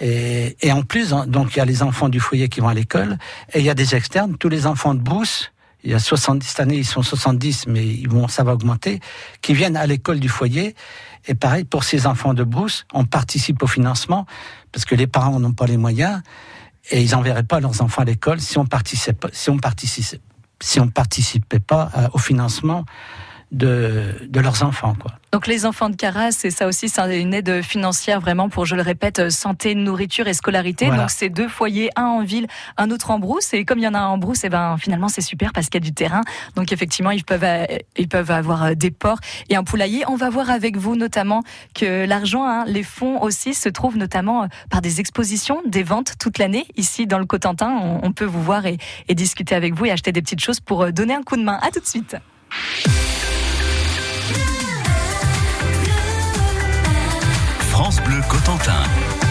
Et, 0.00 0.56
et 0.62 0.70
en 0.70 0.82
plus, 0.82 1.12
hein, 1.12 1.24
donc, 1.26 1.54
il 1.54 1.58
y 1.58 1.60
a 1.60 1.64
les 1.64 1.82
enfants 1.82 2.08
du 2.08 2.20
foyer 2.20 2.48
qui 2.48 2.60
vont 2.60 2.68
à 2.68 2.74
l'école. 2.74 3.18
Et 3.52 3.58
il 3.58 3.64
y 3.64 3.70
a 3.70 3.74
des 3.74 3.96
externes, 3.96 4.36
tous 4.38 4.48
les 4.48 4.66
enfants 4.66 4.94
de 4.94 5.00
Brousse. 5.00 5.50
Il 5.84 5.90
y 5.92 5.94
a 5.94 5.98
70, 6.00 6.46
cette 6.46 6.60
année, 6.60 6.76
ils 6.76 6.84
sont 6.86 7.02
70, 7.02 7.66
mais 7.68 7.84
ils 7.86 8.08
vont, 8.08 8.26
ça 8.26 8.42
va 8.42 8.52
augmenter, 8.52 8.98
qui 9.42 9.54
viennent 9.54 9.76
à 9.76 9.86
l'école 9.86 10.18
du 10.18 10.28
foyer. 10.28 10.74
Et 11.28 11.34
pareil, 11.34 11.64
pour 11.64 11.84
ces 11.84 12.06
enfants 12.06 12.32
de 12.34 12.42
Brousse, 12.42 12.86
on 12.92 13.04
participe 13.04 13.62
au 13.62 13.66
financement, 13.66 14.26
parce 14.72 14.84
que 14.86 14.94
les 14.94 15.06
parents 15.06 15.38
n'ont 15.38 15.52
pas 15.52 15.66
les 15.66 15.76
moyens, 15.76 16.22
et 16.90 17.02
ils 17.02 17.10
n'enverraient 17.12 17.42
pas 17.42 17.60
leurs 17.60 17.82
enfants 17.82 18.02
à 18.02 18.06
l'école 18.06 18.40
si 18.40 18.56
on 18.58 18.64
participait, 18.64 19.28
si 19.32 20.80
participait, 20.88 21.60
pas 21.60 21.90
à- 21.94 22.14
au 22.14 22.18
financement 22.18 22.86
de, 23.52 24.14
de 24.28 24.40
leurs 24.40 24.62
enfants, 24.62 24.94
quoi. 25.00 25.12
Donc 25.32 25.46
les 25.46 25.66
enfants 25.66 25.90
de 25.90 25.96
Cara, 25.96 26.30
c'est 26.30 26.50
ça 26.50 26.66
aussi, 26.66 26.88
c'est 26.88 27.20
une 27.20 27.34
aide 27.34 27.62
financière 27.62 28.18
vraiment 28.18 28.48
pour, 28.48 28.64
je 28.64 28.74
le 28.74 28.80
répète, 28.80 29.18
euh, 29.18 29.30
santé, 29.30 29.74
nourriture 29.74 30.26
et 30.26 30.32
scolarité. 30.32 30.86
Voilà. 30.86 31.02
Donc 31.02 31.10
c'est 31.10 31.28
deux 31.28 31.48
foyers, 31.48 31.90
un 31.96 32.04
en 32.04 32.22
ville, 32.22 32.46
un 32.78 32.90
autre 32.90 33.10
en 33.10 33.18
brousse. 33.18 33.52
Et 33.52 33.66
comme 33.66 33.78
il 33.78 33.84
y 33.84 33.88
en 33.88 33.94
a 33.94 33.98
un 33.98 34.06
en 34.06 34.16
brousse, 34.16 34.44
et 34.44 34.48
ben 34.48 34.76
finalement 34.78 35.08
c'est 35.08 35.20
super 35.20 35.52
parce 35.52 35.68
qu'il 35.68 35.82
y 35.82 35.84
a 35.84 35.86
du 35.86 35.92
terrain. 35.92 36.22
Donc 36.56 36.72
effectivement 36.72 37.10
ils 37.10 37.24
peuvent 37.24 37.44
euh, 37.44 37.66
ils 37.96 38.08
peuvent 38.08 38.30
avoir 38.30 38.64
euh, 38.64 38.74
des 38.74 38.90
porcs 38.90 39.20
et 39.50 39.56
un 39.56 39.64
poulailler. 39.64 40.02
On 40.08 40.16
va 40.16 40.30
voir 40.30 40.50
avec 40.50 40.78
vous 40.78 40.96
notamment 40.96 41.42
que 41.74 42.06
l'argent, 42.06 42.46
hein, 42.46 42.64
les 42.66 42.82
fonds 42.82 43.20
aussi 43.20 43.52
se 43.52 43.68
trouvent 43.68 43.98
notamment 43.98 44.48
par 44.70 44.80
des 44.80 44.98
expositions, 45.00 45.60
des 45.66 45.82
ventes 45.82 46.14
toute 46.18 46.38
l'année 46.38 46.66
ici 46.76 47.06
dans 47.06 47.18
le 47.18 47.26
Cotentin. 47.26 47.70
On, 47.70 48.00
on 48.02 48.12
peut 48.12 48.24
vous 48.24 48.42
voir 48.42 48.64
et, 48.64 48.78
et 49.08 49.14
discuter 49.14 49.54
avec 49.54 49.74
vous 49.74 49.84
et 49.84 49.90
acheter 49.90 50.12
des 50.12 50.22
petites 50.22 50.40
choses 50.40 50.60
pour 50.60 50.90
donner 50.90 51.14
un 51.14 51.22
coup 51.22 51.36
de 51.36 51.42
main. 51.42 51.58
À 51.62 51.70
tout 51.70 51.80
de 51.80 51.86
suite. 51.86 52.16
Bleu 58.08 58.22
Cotentin. 58.22 59.27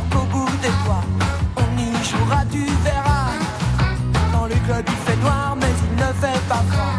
J'aurai 0.00 0.08
New 0.08 0.08
York 0.08 0.14
au 0.14 0.26
bout 0.32 0.50
des 0.62 0.68
doigts. 0.84 1.04
On 1.56 1.78
y 1.78 2.04
jouera, 2.04 2.44
tu 2.50 2.64
verras. 2.84 3.32
Dans 4.32 4.46
le 4.46 4.54
club 4.66 4.84
il 4.86 4.94
fait 4.94 5.16
noir, 5.16 5.56
mais 5.60 5.66
il 5.66 5.96
ne 5.96 6.12
fait 6.12 6.48
pas 6.48 6.62
froid. 6.70 6.89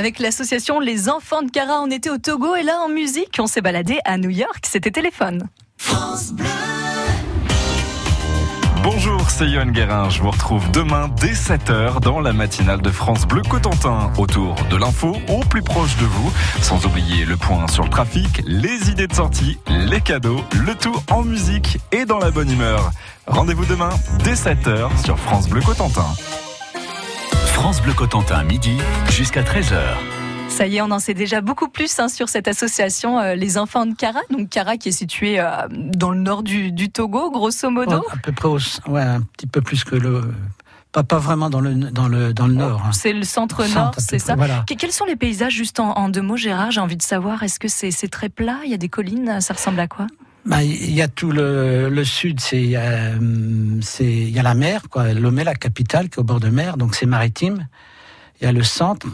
Avec 0.00 0.18
l'association 0.18 0.80
Les 0.80 1.10
Enfants 1.10 1.42
de 1.42 1.50
Cara, 1.50 1.82
on 1.82 1.90
était 1.90 2.08
au 2.08 2.16
Togo 2.16 2.56
et 2.56 2.62
là 2.62 2.78
en 2.82 2.88
musique, 2.88 3.36
on 3.38 3.46
s'est 3.46 3.60
baladé 3.60 3.98
à 4.06 4.16
New 4.16 4.30
York, 4.30 4.64
c'était 4.66 4.90
téléphone. 4.90 5.46
Bonjour 5.90 6.40
Bonjour, 8.82 9.28
c'est 9.28 9.46
Yohan 9.46 9.66
Guérin. 9.66 10.08
Je 10.08 10.22
vous 10.22 10.30
retrouve 10.30 10.70
demain 10.70 11.10
dès 11.20 11.32
7h 11.32 12.00
dans 12.00 12.18
la 12.20 12.32
matinale 12.32 12.80
de 12.80 12.88
France 12.88 13.26
Bleu 13.26 13.42
Cotentin. 13.42 14.10
Autour 14.16 14.54
de 14.70 14.76
l'info 14.76 15.18
au 15.28 15.40
plus 15.40 15.60
proche 15.60 15.94
de 15.98 16.06
vous. 16.06 16.32
Sans 16.62 16.86
oublier 16.86 17.26
le 17.26 17.36
point 17.36 17.68
sur 17.68 17.84
le 17.84 17.90
trafic, 17.90 18.42
les 18.46 18.88
idées 18.88 19.06
de 19.06 19.14
sortie, 19.14 19.58
les 19.68 20.00
cadeaux, 20.00 20.40
le 20.66 20.74
tout 20.74 20.96
en 21.10 21.24
musique 21.24 21.76
et 21.92 22.06
dans 22.06 22.18
la 22.18 22.30
bonne 22.30 22.50
humeur. 22.50 22.90
Rendez-vous 23.26 23.66
demain 23.66 23.90
dès 24.24 24.32
7h 24.32 24.88
sur 25.04 25.18
France 25.18 25.46
Bleu 25.46 25.60
Cotentin. 25.60 26.06
France 27.60 27.82
Bleu 27.82 27.92
Cotentin, 27.92 28.42
midi 28.42 28.78
jusqu'à 29.10 29.42
13h. 29.42 29.76
Ça 30.48 30.66
y 30.66 30.78
est, 30.78 30.80
on 30.80 30.90
en 30.90 30.98
sait 30.98 31.12
déjà 31.12 31.42
beaucoup 31.42 31.68
plus 31.68 31.98
hein, 32.00 32.08
sur 32.08 32.30
cette 32.30 32.48
association 32.48 33.18
euh, 33.20 33.34
Les 33.34 33.58
Enfants 33.58 33.84
de 33.84 33.94
Cara. 33.94 34.20
Donc 34.30 34.48
Cara 34.48 34.78
qui 34.78 34.88
est 34.88 34.92
située 34.92 35.38
euh, 35.38 35.50
dans 35.70 36.10
le 36.10 36.20
nord 36.20 36.42
du, 36.42 36.72
du 36.72 36.88
Togo, 36.90 37.30
grosso 37.30 37.68
modo. 37.68 37.98
Ouais, 37.98 38.02
à 38.12 38.16
peu 38.16 38.32
près, 38.32 38.48
au, 38.48 38.56
ouais, 38.90 39.02
un 39.02 39.20
petit 39.20 39.46
peu 39.46 39.60
plus 39.60 39.84
que 39.84 39.94
le. 39.94 40.22
Pas, 40.90 41.02
pas 41.02 41.18
vraiment 41.18 41.50
dans 41.50 41.60
le, 41.60 41.74
dans 41.74 42.08
le, 42.08 42.32
dans 42.32 42.46
le 42.46 42.54
nord. 42.54 42.80
hein. 42.86 42.92
C'est 42.92 43.12
le 43.12 43.24
centre-nord, 43.24 43.92
c'est 43.98 44.18
ça. 44.18 44.36
voilà. 44.36 44.64
Quels 44.66 44.90
sont 44.90 45.04
les 45.04 45.16
paysages, 45.16 45.52
juste 45.52 45.80
en, 45.80 45.92
en 45.98 46.08
deux 46.08 46.22
mots, 46.22 46.38
Gérard? 46.38 46.70
J'ai 46.70 46.80
envie 46.80 46.96
de 46.96 47.02
savoir, 47.02 47.42
est-ce 47.42 47.60
que 47.60 47.68
c'est 47.68 47.90
c'est 47.90 48.08
très 48.08 48.30
plat? 48.30 48.56
Il 48.64 48.70
y 48.70 48.74
a 48.74 48.78
des 48.78 48.88
collines? 48.88 49.38
Ça 49.42 49.52
ressemble 49.52 49.80
à 49.80 49.86
quoi? 49.86 50.06
Bah, 50.46 50.62
Il 50.62 50.92
y 50.92 51.02
a 51.02 51.08
tout 51.08 51.30
le, 51.32 52.02
sud, 52.04 52.40
c'est 52.40 52.72
euh, 52.74 53.80
il 54.00 54.30
y 54.30 54.38
a 54.38 54.42
la 54.42 54.54
mer, 54.54 54.88
quoi. 54.88 55.12
Lomé, 55.12 55.44
la 55.44 55.54
capitale, 55.54 56.08
qui 56.08 56.16
est 56.16 56.20
au 56.20 56.24
bord 56.24 56.40
de 56.40 56.48
mer, 56.48 56.76
donc 56.76 56.94
c'est 56.94 57.06
maritime. 57.06 57.66
Il 58.40 58.44
y 58.44 58.46
a 58.46 58.52
le 58.52 58.62
centre. 58.62 59.06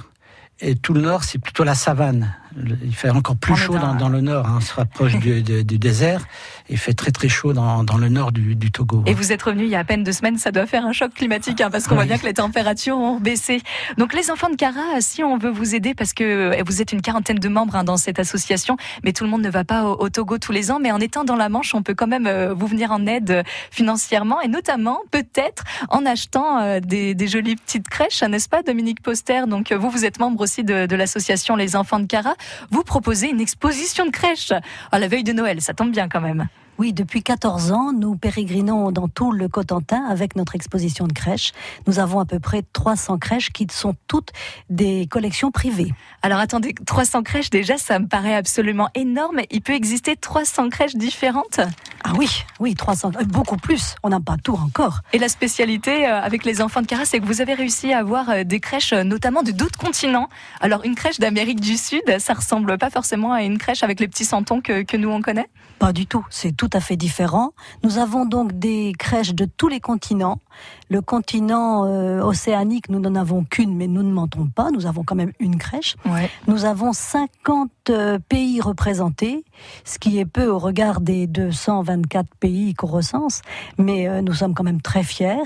Et 0.60 0.76
tout 0.76 0.94
le 0.94 1.00
nord, 1.00 1.24
c'est 1.24 1.38
plutôt 1.38 1.64
la 1.64 1.74
savane. 1.74 2.34
Il 2.84 2.94
fait 2.94 3.10
encore 3.10 3.36
plus 3.36 3.52
On 3.52 3.56
chaud 3.56 3.78
dans- 3.78 4.08
le 4.08 4.20
nord. 4.20 4.46
hein. 4.46 4.54
On 4.58 4.60
se 4.60 4.74
rapproche 4.74 5.16
du, 5.18 5.42
du- 5.42 5.64
du 5.64 5.78
désert. 5.78 6.24
Il 6.70 6.78
fait 6.78 6.94
très 6.94 7.10
très 7.10 7.28
chaud 7.28 7.52
dans, 7.52 7.84
dans 7.84 7.98
le 7.98 8.08
nord 8.08 8.32
du, 8.32 8.56
du 8.56 8.70
Togo. 8.70 9.02
Et 9.06 9.14
vous 9.14 9.32
êtes 9.32 9.42
revenu 9.42 9.64
il 9.64 9.68
y 9.70 9.74
a 9.76 9.80
à 9.80 9.84
peine 9.84 10.02
deux 10.04 10.12
semaines, 10.12 10.38
ça 10.38 10.50
doit 10.52 10.66
faire 10.66 10.84
un 10.86 10.92
choc 10.92 11.12
climatique, 11.14 11.60
hein, 11.60 11.68
parce 11.70 11.86
qu'on 11.86 11.94
voit 11.94 12.04
bien 12.06 12.18
que 12.18 12.24
les 12.26 12.34
températures 12.34 12.96
ont 12.96 13.20
baissé. 13.20 13.60
Donc 13.98 14.14
les 14.14 14.30
enfants 14.30 14.48
de 14.50 14.56
Cara, 14.56 15.00
si 15.00 15.22
on 15.22 15.36
veut 15.38 15.50
vous 15.50 15.74
aider, 15.74 15.94
parce 15.94 16.12
que 16.12 16.24
euh, 16.24 16.62
vous 16.66 16.80
êtes 16.80 16.92
une 16.92 17.02
quarantaine 17.02 17.38
de 17.38 17.48
membres 17.48 17.76
hein, 17.76 17.84
dans 17.84 17.96
cette 17.96 18.18
association, 18.18 18.76
mais 19.04 19.12
tout 19.12 19.24
le 19.24 19.30
monde 19.30 19.42
ne 19.42 19.50
va 19.50 19.64
pas 19.64 19.84
au, 19.84 20.00
au 20.02 20.08
Togo 20.08 20.38
tous 20.38 20.52
les 20.52 20.70
ans, 20.70 20.78
mais 20.80 20.90
en 20.92 20.98
étant 21.00 21.24
dans 21.24 21.36
la 21.36 21.48
Manche, 21.48 21.74
on 21.74 21.82
peut 21.82 21.94
quand 21.94 22.06
même 22.06 22.26
euh, 22.26 22.54
vous 22.54 22.66
venir 22.66 22.90
en 22.90 23.06
aide 23.06 23.30
euh, 23.30 23.42
financièrement, 23.70 24.40
et 24.40 24.48
notamment 24.48 24.98
peut-être 25.10 25.64
en 25.90 26.06
achetant 26.06 26.58
euh, 26.60 26.80
des, 26.80 27.14
des 27.14 27.28
jolies 27.28 27.56
petites 27.56 27.88
crèches, 27.88 28.22
hein, 28.22 28.28
n'est-ce 28.28 28.48
pas 28.48 28.62
Dominique 28.62 29.02
Poster? 29.02 29.42
Donc 29.46 29.70
euh, 29.72 29.78
vous, 29.78 29.90
vous 29.90 30.04
êtes 30.04 30.18
membre 30.18 30.40
aussi 30.40 30.64
de, 30.64 30.86
de 30.86 30.96
l'association 30.96 31.56
Les 31.56 31.76
Enfants 31.76 32.00
de 32.00 32.06
Cara. 32.06 32.34
Vous 32.70 32.82
proposez 32.82 33.28
une 33.28 33.40
exposition 33.40 34.06
de 34.06 34.10
crèches 34.10 34.52
à 34.92 34.98
la 34.98 35.08
veille 35.08 35.24
de 35.24 35.32
Noël, 35.32 35.60
ça 35.60 35.74
tombe 35.74 35.90
bien 35.90 36.08
quand 36.08 36.20
même. 36.20 36.48
Oui, 36.78 36.92
depuis 36.92 37.22
14 37.22 37.72
ans, 37.72 37.92
nous 37.94 38.16
pérégrinons 38.16 38.92
dans 38.92 39.08
tout 39.08 39.32
le 39.32 39.48
Cotentin 39.48 40.04
avec 40.04 40.36
notre 40.36 40.54
exposition 40.54 41.06
de 41.06 41.12
crèches. 41.14 41.52
Nous 41.86 42.00
avons 42.00 42.20
à 42.20 42.26
peu 42.26 42.38
près 42.38 42.62
300 42.74 43.16
crèches 43.16 43.50
qui 43.50 43.66
sont 43.70 43.94
toutes 44.08 44.32
des 44.68 45.06
collections 45.06 45.50
privées. 45.50 45.94
Alors 46.20 46.38
attendez, 46.38 46.74
300 46.84 47.22
crèches 47.22 47.48
déjà, 47.48 47.78
ça 47.78 47.98
me 47.98 48.06
paraît 48.06 48.34
absolument 48.34 48.90
énorme. 48.94 49.40
Il 49.50 49.62
peut 49.62 49.72
exister 49.72 50.16
300 50.16 50.68
crèches 50.68 50.96
différentes? 50.96 51.60
Ah 52.04 52.12
oui, 52.16 52.28
oui, 52.60 52.74
300, 52.74 53.12
euh, 53.18 53.24
beaucoup 53.24 53.56
plus. 53.56 53.94
On 54.02 54.10
n'a 54.10 54.20
pas 54.20 54.36
tout 54.36 54.54
encore. 54.54 55.00
Et 55.14 55.18
la 55.18 55.28
spécialité 55.28 56.06
euh, 56.06 56.20
avec 56.20 56.44
les 56.44 56.60
enfants 56.60 56.82
de 56.82 56.86
Cara, 56.86 57.06
c'est 57.06 57.20
que 57.20 57.24
vous 57.24 57.40
avez 57.40 57.54
réussi 57.54 57.92
à 57.92 57.98
avoir 57.98 58.30
euh, 58.30 58.44
des 58.44 58.60
crèches, 58.60 58.92
notamment 58.92 59.42
de 59.42 59.50
d'autres 59.50 59.78
continents. 59.78 60.28
Alors 60.60 60.84
une 60.84 60.94
crèche 60.94 61.18
d'Amérique 61.18 61.60
du 61.60 61.76
Sud, 61.76 62.02
ça 62.18 62.34
ressemble 62.34 62.76
pas 62.76 62.90
forcément 62.90 63.32
à 63.32 63.42
une 63.42 63.56
crèche 63.56 63.82
avec 63.82 63.98
les 63.98 64.08
petits 64.08 64.26
santons 64.26 64.60
que, 64.60 64.82
que 64.82 64.96
nous 64.96 65.08
on 65.08 65.22
connaît? 65.22 65.48
Pas 65.78 65.92
du 65.92 66.06
tout, 66.06 66.24
c'est 66.30 66.56
tout 66.56 66.65
à 66.72 66.80
fait 66.80 66.96
différent. 66.96 67.52
Nous 67.82 67.98
avons 67.98 68.24
donc 68.24 68.52
des 68.52 68.92
crèches 68.98 69.34
de 69.34 69.44
tous 69.44 69.68
les 69.68 69.80
continents. 69.80 70.40
Le 70.88 71.02
continent 71.02 71.84
euh, 71.84 72.22
océanique, 72.22 72.88
nous 72.88 73.00
n'en 73.00 73.14
avons 73.14 73.44
qu'une, 73.44 73.76
mais 73.76 73.88
nous 73.88 74.02
ne 74.02 74.12
mentons 74.12 74.46
pas. 74.46 74.70
Nous 74.70 74.86
avons 74.86 75.02
quand 75.02 75.14
même 75.14 75.32
une 75.40 75.58
crèche. 75.58 75.96
Ouais. 76.04 76.30
Nous 76.46 76.64
avons 76.64 76.92
50 76.92 77.70
euh, 77.90 78.18
pays 78.28 78.60
représentés, 78.60 79.44
ce 79.84 79.98
qui 79.98 80.18
est 80.18 80.26
peu 80.26 80.46
au 80.46 80.58
regard 80.58 81.00
des 81.00 81.26
224 81.26 82.34
pays 82.36 82.74
qu'on 82.74 82.86
recense, 82.86 83.42
mais 83.78 84.08
euh, 84.08 84.22
nous 84.22 84.34
sommes 84.34 84.54
quand 84.54 84.64
même 84.64 84.80
très 84.80 85.02
fiers. 85.02 85.44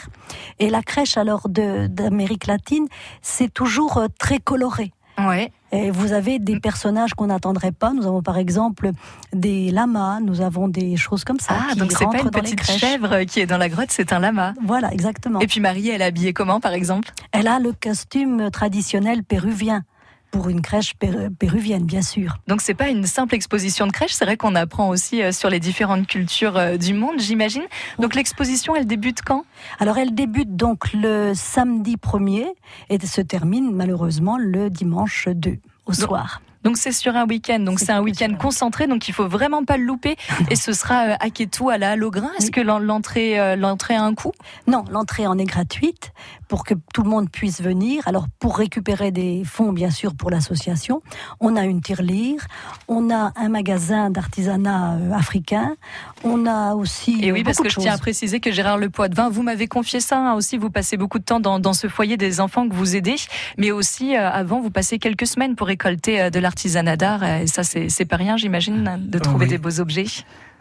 Et 0.58 0.70
la 0.70 0.82
crèche 0.82 1.16
alors 1.16 1.48
d'Amérique 1.48 2.46
latine, 2.46 2.86
c'est 3.22 3.52
toujours 3.52 4.02
très 4.18 4.38
coloré. 4.38 4.92
Ouais. 5.28 5.52
Et 5.72 5.90
vous 5.90 6.12
avez 6.12 6.38
des 6.38 6.58
personnages 6.58 7.14
qu'on 7.14 7.28
n'attendrait 7.28 7.72
pas. 7.72 7.92
Nous 7.92 8.06
avons 8.06 8.22
par 8.22 8.38
exemple 8.38 8.90
des 9.32 9.70
lamas, 9.70 10.20
nous 10.20 10.40
avons 10.40 10.66
des 10.66 10.96
choses 10.96 11.24
comme 11.24 11.38
ça. 11.38 11.54
Ah, 11.56 11.72
qui 11.72 11.78
donc 11.78 11.92
c'est 11.92 12.04
pas 12.06 12.20
une 12.20 12.30
petite 12.30 12.64
chèvre 12.64 13.22
qui 13.24 13.40
est 13.40 13.46
dans 13.46 13.58
la 13.58 13.68
grotte, 13.68 13.90
c'est 13.90 14.12
un 14.12 14.18
lama. 14.18 14.54
Voilà, 14.64 14.92
exactement. 14.92 15.40
Et 15.40 15.46
puis 15.46 15.60
Marie, 15.60 15.90
elle 15.90 16.02
est 16.02 16.06
habillée 16.06 16.32
comment 16.32 16.60
par 16.60 16.72
exemple? 16.72 17.12
Elle 17.32 17.47
a 17.47 17.58
le 17.60 17.73
costume 17.73 18.50
traditionnel 18.50 19.23
péruvien, 19.23 19.84
pour 20.30 20.49
une 20.49 20.60
crèche 20.62 20.95
péru- 20.95 21.30
péruvienne, 21.30 21.84
bien 21.84 22.02
sûr. 22.02 22.38
Donc 22.47 22.60
c'est 22.60 22.75
pas 22.75 22.88
une 22.88 23.06
simple 23.06 23.34
exposition 23.34 23.86
de 23.86 23.93
crèche, 23.93 24.12
c'est 24.12 24.25
vrai 24.25 24.36
qu'on 24.36 24.54
apprend 24.54 24.88
aussi 24.88 25.23
euh, 25.23 25.32
sur 25.32 25.50
les 25.50 25.60
différentes 25.60 26.06
cultures 26.06 26.56
euh, 26.56 26.76
du 26.76 26.95
monde, 26.95 27.19
j'imagine. 27.19 27.64
Donc 27.99 28.14
l'exposition, 28.14 28.76
elle 28.76 28.86
débute 28.86 29.23
quand? 29.23 29.45
Alors 29.78 29.99
elle 29.99 30.14
débute 30.14 30.56
donc 30.56 30.93
le 30.93 31.32
samedi 31.34 31.97
1er 31.97 32.47
et 32.88 33.06
se 33.06 33.21
termine 33.21 33.75
malheureusement 33.75 34.38
le 34.38 34.71
dimanche 34.71 35.28
2 35.28 35.58
au 35.86 35.93
soir. 35.93 36.40
Donc 36.62 36.76
c'est 36.76 36.92
sur 36.92 37.16
un 37.16 37.26
week-end, 37.26 37.60
donc 37.60 37.80
C'est 37.80 37.92
un 37.92 38.02
week-end 38.02 38.34
concentré, 38.38 38.86
donc 38.86 39.08
il 39.08 39.14
faut 39.14 39.26
vraiment 39.28 39.64
pas 39.64 39.76
le 39.76 39.84
louper. 39.84 40.16
Et 40.50 40.56
ce 40.56 40.73
sera 40.73 41.06
euh, 41.06 41.14
à 41.18 41.30
Kétou, 41.30 41.70
à 41.70 41.78
la 41.78 41.92
Halograin. 41.92 42.30
Est-ce 42.38 42.46
Oui. 42.46 42.50
que 42.52 42.60
l'en- 42.60 42.78
l'entrée, 42.78 43.40
euh, 43.40 43.56
l'entrée 43.56 43.94
a 43.94 44.02
un 44.02 44.14
coût? 44.14 44.32
Non, 44.66 44.84
l'entrée 44.90 45.26
en 45.26 45.38
est 45.38 45.44
gratuite 45.44 46.12
pour 46.49 46.64
que 46.64 46.75
tout 46.92 47.02
le 47.02 47.08
monde 47.08 47.30
puisse 47.30 47.62
venir. 47.62 48.02
Alors 48.06 48.26
pour 48.40 48.58
récupérer 48.58 49.10
des 49.10 49.42
fonds, 49.44 49.73
bien 49.73 49.90
sûr, 49.90 50.14
pour 50.14 50.30
l'association, 50.30 51.00
on 51.40 51.56
a 51.56 51.64
une 51.64 51.80
tirelire, 51.80 52.46
on 52.88 53.10
a 53.10 53.32
un 53.36 53.49
magasin 53.49 54.10
d'artisanat 54.10 54.94
euh, 54.96 55.12
africain, 55.12 55.76
on 56.25 56.44
a 56.46 56.75
aussi 56.75 57.20
Et 57.23 57.32
oui, 57.32 57.42
parce 57.44 57.58
que 57.58 57.68
je 57.70 57.78
tiens 57.80 57.94
à 57.94 57.99
préciser 57.99 58.40
que 58.40 58.50
Gérard 58.52 58.78
Le 58.78 58.90
Poitvin, 58.90 59.30
vous 59.30 59.42
m'avez 59.42 59.66
confié 59.68 60.00
ça 60.00 60.18
hein, 60.18 60.34
aussi. 60.34 60.58
Vous 60.58 60.70
passez 60.70 60.96
beaucoup 60.96 61.18
de 61.18 61.25
temps 61.25 61.40
dans, 61.40 61.58
dans 61.58 61.73
ce 61.73 61.86
foyer 61.88 62.16
des 62.16 62.40
enfants 62.40 62.68
que 62.68 62.75
vous 62.75 62.96
aidez, 62.96 63.16
mais 63.56 63.70
aussi 63.70 64.16
euh, 64.16 64.28
avant, 64.30 64.60
vous 64.60 64.70
passez 64.70 64.99
quelques 64.99 65.26
semaines 65.26 65.54
pour 65.56 65.68
récolter 65.68 66.20
euh, 66.20 66.30
de 66.30 66.40
l'artisanat 66.50 66.97
d'art. 66.97 67.23
Et 67.25 67.47
ça, 67.47 67.63
c'est 67.63 67.89
c'est 67.89 68.04
pas 68.04 68.17
rien, 68.17 68.36
j'imagine, 68.36 68.99
de 68.99 69.19
trouver 69.19 69.47
Oui. 69.47 69.50
des 69.50 69.58
beaux 69.58 69.80
objets. 69.80 70.06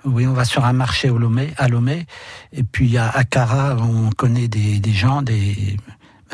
Oui, 0.05 0.25
on 0.27 0.33
va 0.33 0.45
sur 0.45 0.63
un 0.63 0.71
marché 0.71 1.09
au 1.09 1.17
Lomé, 1.17 1.49
à 1.57 1.67
Lomé. 1.67 2.05
Et 2.53 2.63
puis 2.63 2.97
à 2.97 3.09
Akara, 3.09 3.75
on 3.75 4.11
connaît 4.11 4.47
des, 4.47 4.79
des 4.79 4.93
gens 4.93 5.21
des, 5.21 5.75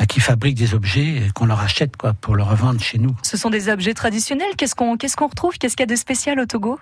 qui 0.04 0.20
fabriquent 0.20 0.58
des 0.58 0.74
objets 0.74 1.06
et 1.16 1.30
qu'on 1.34 1.46
leur 1.46 1.60
achète 1.60 1.96
quoi, 1.96 2.12
pour 2.12 2.36
le 2.36 2.42
revendre 2.42 2.80
chez 2.80 2.98
nous. 2.98 3.16
Ce 3.22 3.38
sont 3.38 3.48
des 3.48 3.70
objets 3.70 3.94
traditionnels. 3.94 4.50
Qu'est-ce 4.58 4.74
qu'on 4.74 4.98
qu'est-ce 4.98 5.16
qu'on 5.16 5.28
retrouve? 5.28 5.56
Qu'est-ce 5.56 5.74
qu'il 5.74 5.84
y 5.88 5.90
a 5.90 5.94
de 5.94 5.98
spécial 5.98 6.38
au 6.38 6.44
Togo? 6.44 6.78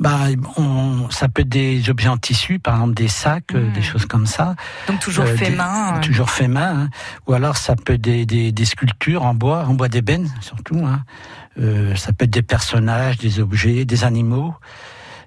Bah, 0.00 0.18
on, 0.56 1.08
ça 1.10 1.28
peut 1.28 1.42
être 1.42 1.48
des 1.48 1.88
objets 1.88 2.08
en 2.08 2.18
tissu, 2.18 2.58
par 2.58 2.74
exemple 2.74 2.94
des 2.94 3.06
sacs, 3.08 3.54
euh, 3.54 3.70
des 3.72 3.82
choses 3.82 4.06
comme 4.06 4.26
ça. 4.26 4.56
Donc 4.88 4.98
toujours 4.98 5.24
Euh, 5.26 5.36
fait 5.36 5.50
des- 5.50 5.56
main. 5.56 5.96
euh. 5.96 6.00
Toujours 6.00 6.30
fait 6.30 6.48
main. 6.48 6.82
hein. 6.84 6.88
Ou 7.28 7.34
alors 7.34 7.56
ça 7.56 7.76
peut 7.76 7.92
être 7.92 8.00
des, 8.00 8.26
des, 8.26 8.50
des 8.50 8.64
sculptures 8.64 9.22
en 9.24 9.34
bois, 9.34 9.64
en 9.66 9.74
bois 9.74 9.88
d'ébène 9.88 10.28
surtout. 10.40 10.84
Hein. 10.84 11.04
Euh, 11.60 11.94
ça 11.96 12.12
peut 12.12 12.24
être 12.24 12.30
des 12.30 12.42
personnages, 12.42 13.18
des 13.18 13.38
objets, 13.40 13.84
des 13.84 14.02
animaux. 14.04 14.54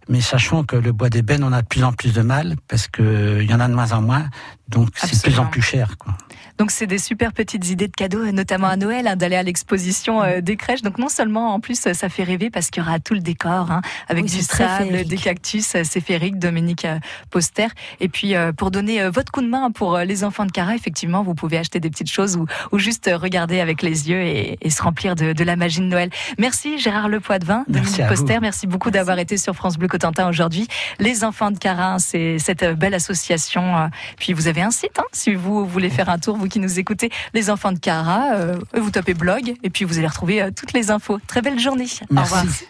Mais 0.09 0.19
sachons 0.19 0.63
que 0.63 0.75
le 0.75 0.91
bois 0.91 1.09
d'ébène, 1.09 1.43
on 1.43 1.53
a 1.53 1.61
de 1.61 1.67
plus 1.67 1.83
en 1.83 1.93
plus 1.93 2.11
de 2.11 2.21
mal 2.21 2.55
parce 2.67 2.87
que 2.87 3.39
il 3.41 3.49
y 3.49 3.53
en 3.53 3.59
a 3.59 3.67
de 3.67 3.73
moins 3.73 3.91
en 3.93 4.01
moins, 4.01 4.25
donc 4.67 4.89
c'est 4.95 5.15
de 5.15 5.21
plus 5.21 5.39
en 5.39 5.45
plus 5.45 5.61
cher. 5.61 5.95
Quoi. 5.99 6.17
Donc 6.61 6.69
c'est 6.69 6.85
des 6.85 6.99
super 6.99 7.33
petites 7.33 7.67
idées 7.71 7.87
de 7.87 7.95
cadeaux, 7.95 8.19
euh, 8.23 8.31
notamment 8.31 8.67
à 8.67 8.75
Noël, 8.75 9.07
hein, 9.07 9.15
d'aller 9.15 9.35
à 9.35 9.41
l'exposition 9.41 10.21
euh, 10.21 10.41
des 10.41 10.57
crèches. 10.57 10.83
Donc 10.83 10.99
non 10.99 11.09
seulement 11.09 11.55
en 11.55 11.59
plus 11.59 11.87
euh, 11.87 11.95
ça 11.95 12.07
fait 12.07 12.21
rêver 12.21 12.51
parce 12.51 12.69
qu'il 12.69 12.83
y 12.83 12.85
aura 12.85 12.99
tout 12.99 13.15
le 13.15 13.19
décor 13.19 13.71
hein, 13.71 13.81
avec 14.07 14.25
Oui, 14.25 14.29
du 14.29 14.41
sable, 14.43 15.03
des 15.05 15.17
cactus, 15.17 15.73
euh, 15.73 15.81
c'est 15.83 16.01
féerique, 16.01 16.37
Dominique 16.37 16.85
euh, 16.85 16.99
Poster. 17.31 17.65
Et 17.99 18.09
puis 18.09 18.35
euh, 18.35 18.51
pour 18.53 18.69
donner 18.69 19.01
euh, 19.01 19.09
votre 19.09 19.31
coup 19.31 19.41
de 19.41 19.47
main 19.47 19.71
pour 19.71 19.95
euh, 19.95 20.03
les 20.03 20.23
enfants 20.23 20.45
de 20.45 20.51
Cara, 20.51 20.75
effectivement, 20.75 21.23
vous 21.23 21.33
pouvez 21.33 21.57
acheter 21.57 21.79
des 21.79 21.89
petites 21.89 22.11
choses 22.11 22.37
ou, 22.37 22.45
ou 22.71 22.77
juste 22.77 23.07
euh, 23.07 23.17
regarder 23.17 23.59
avec 23.59 23.81
les 23.81 24.11
yeux 24.11 24.21
et, 24.21 24.59
et 24.61 24.69
se 24.69 24.83
remplir 24.83 25.15
de, 25.15 25.33
de 25.33 25.43
la 25.43 25.55
magie 25.55 25.79
de 25.79 25.85
Noël. 25.85 26.11
Merci 26.37 26.77
Gérard 26.77 27.09
Le 27.09 27.19
Poitvin, 27.19 27.65
Merci 27.69 27.97
Dominique. 27.97 28.07
Poster, 28.15 28.39
merci 28.39 28.67
beaucoup 28.67 28.91
d'avoir 28.91 29.17
été 29.17 29.35
sur 29.37 29.55
France 29.55 29.79
Bleu 29.79 29.87
Cotentin 29.87 30.29
aujourd'hui. 30.29 30.67
Les 30.99 31.23
enfants 31.23 31.49
de 31.49 31.57
Cara, 31.57 31.97
c'est 31.97 32.37
cette 32.37 32.61
euh, 32.61 32.75
belle 32.75 32.93
association. 32.93 33.77
euh, 33.77 33.87
Puis 34.19 34.33
vous 34.33 34.47
avez 34.47 34.61
un 34.61 34.69
site, 34.69 34.99
hein, 34.99 35.05
si 35.11 35.33
vous 35.33 35.65
voulez 35.65 35.89
faire 35.89 36.09
un 36.09 36.19
tour, 36.19 36.37
vous 36.37 36.50
qui 36.51 36.59
nous 36.59 36.79
écoutez, 36.79 37.09
les 37.33 37.49
enfants 37.49 37.71
de 37.71 37.79
Cara, 37.79 38.35
euh, 38.35 38.59
vous 38.73 38.91
tapez 38.91 39.13
blog 39.13 39.55
et 39.63 39.69
puis 39.69 39.85
vous 39.85 39.97
allez 39.97 40.07
retrouver 40.07 40.41
euh, 40.41 40.51
toutes 40.55 40.73
les 40.73 40.91
infos. 40.91 41.19
Très 41.27 41.41
belle 41.41 41.59
journée. 41.59 41.87
Au 42.15 42.21
revoir. 42.21 42.45
Merci. 42.45 42.65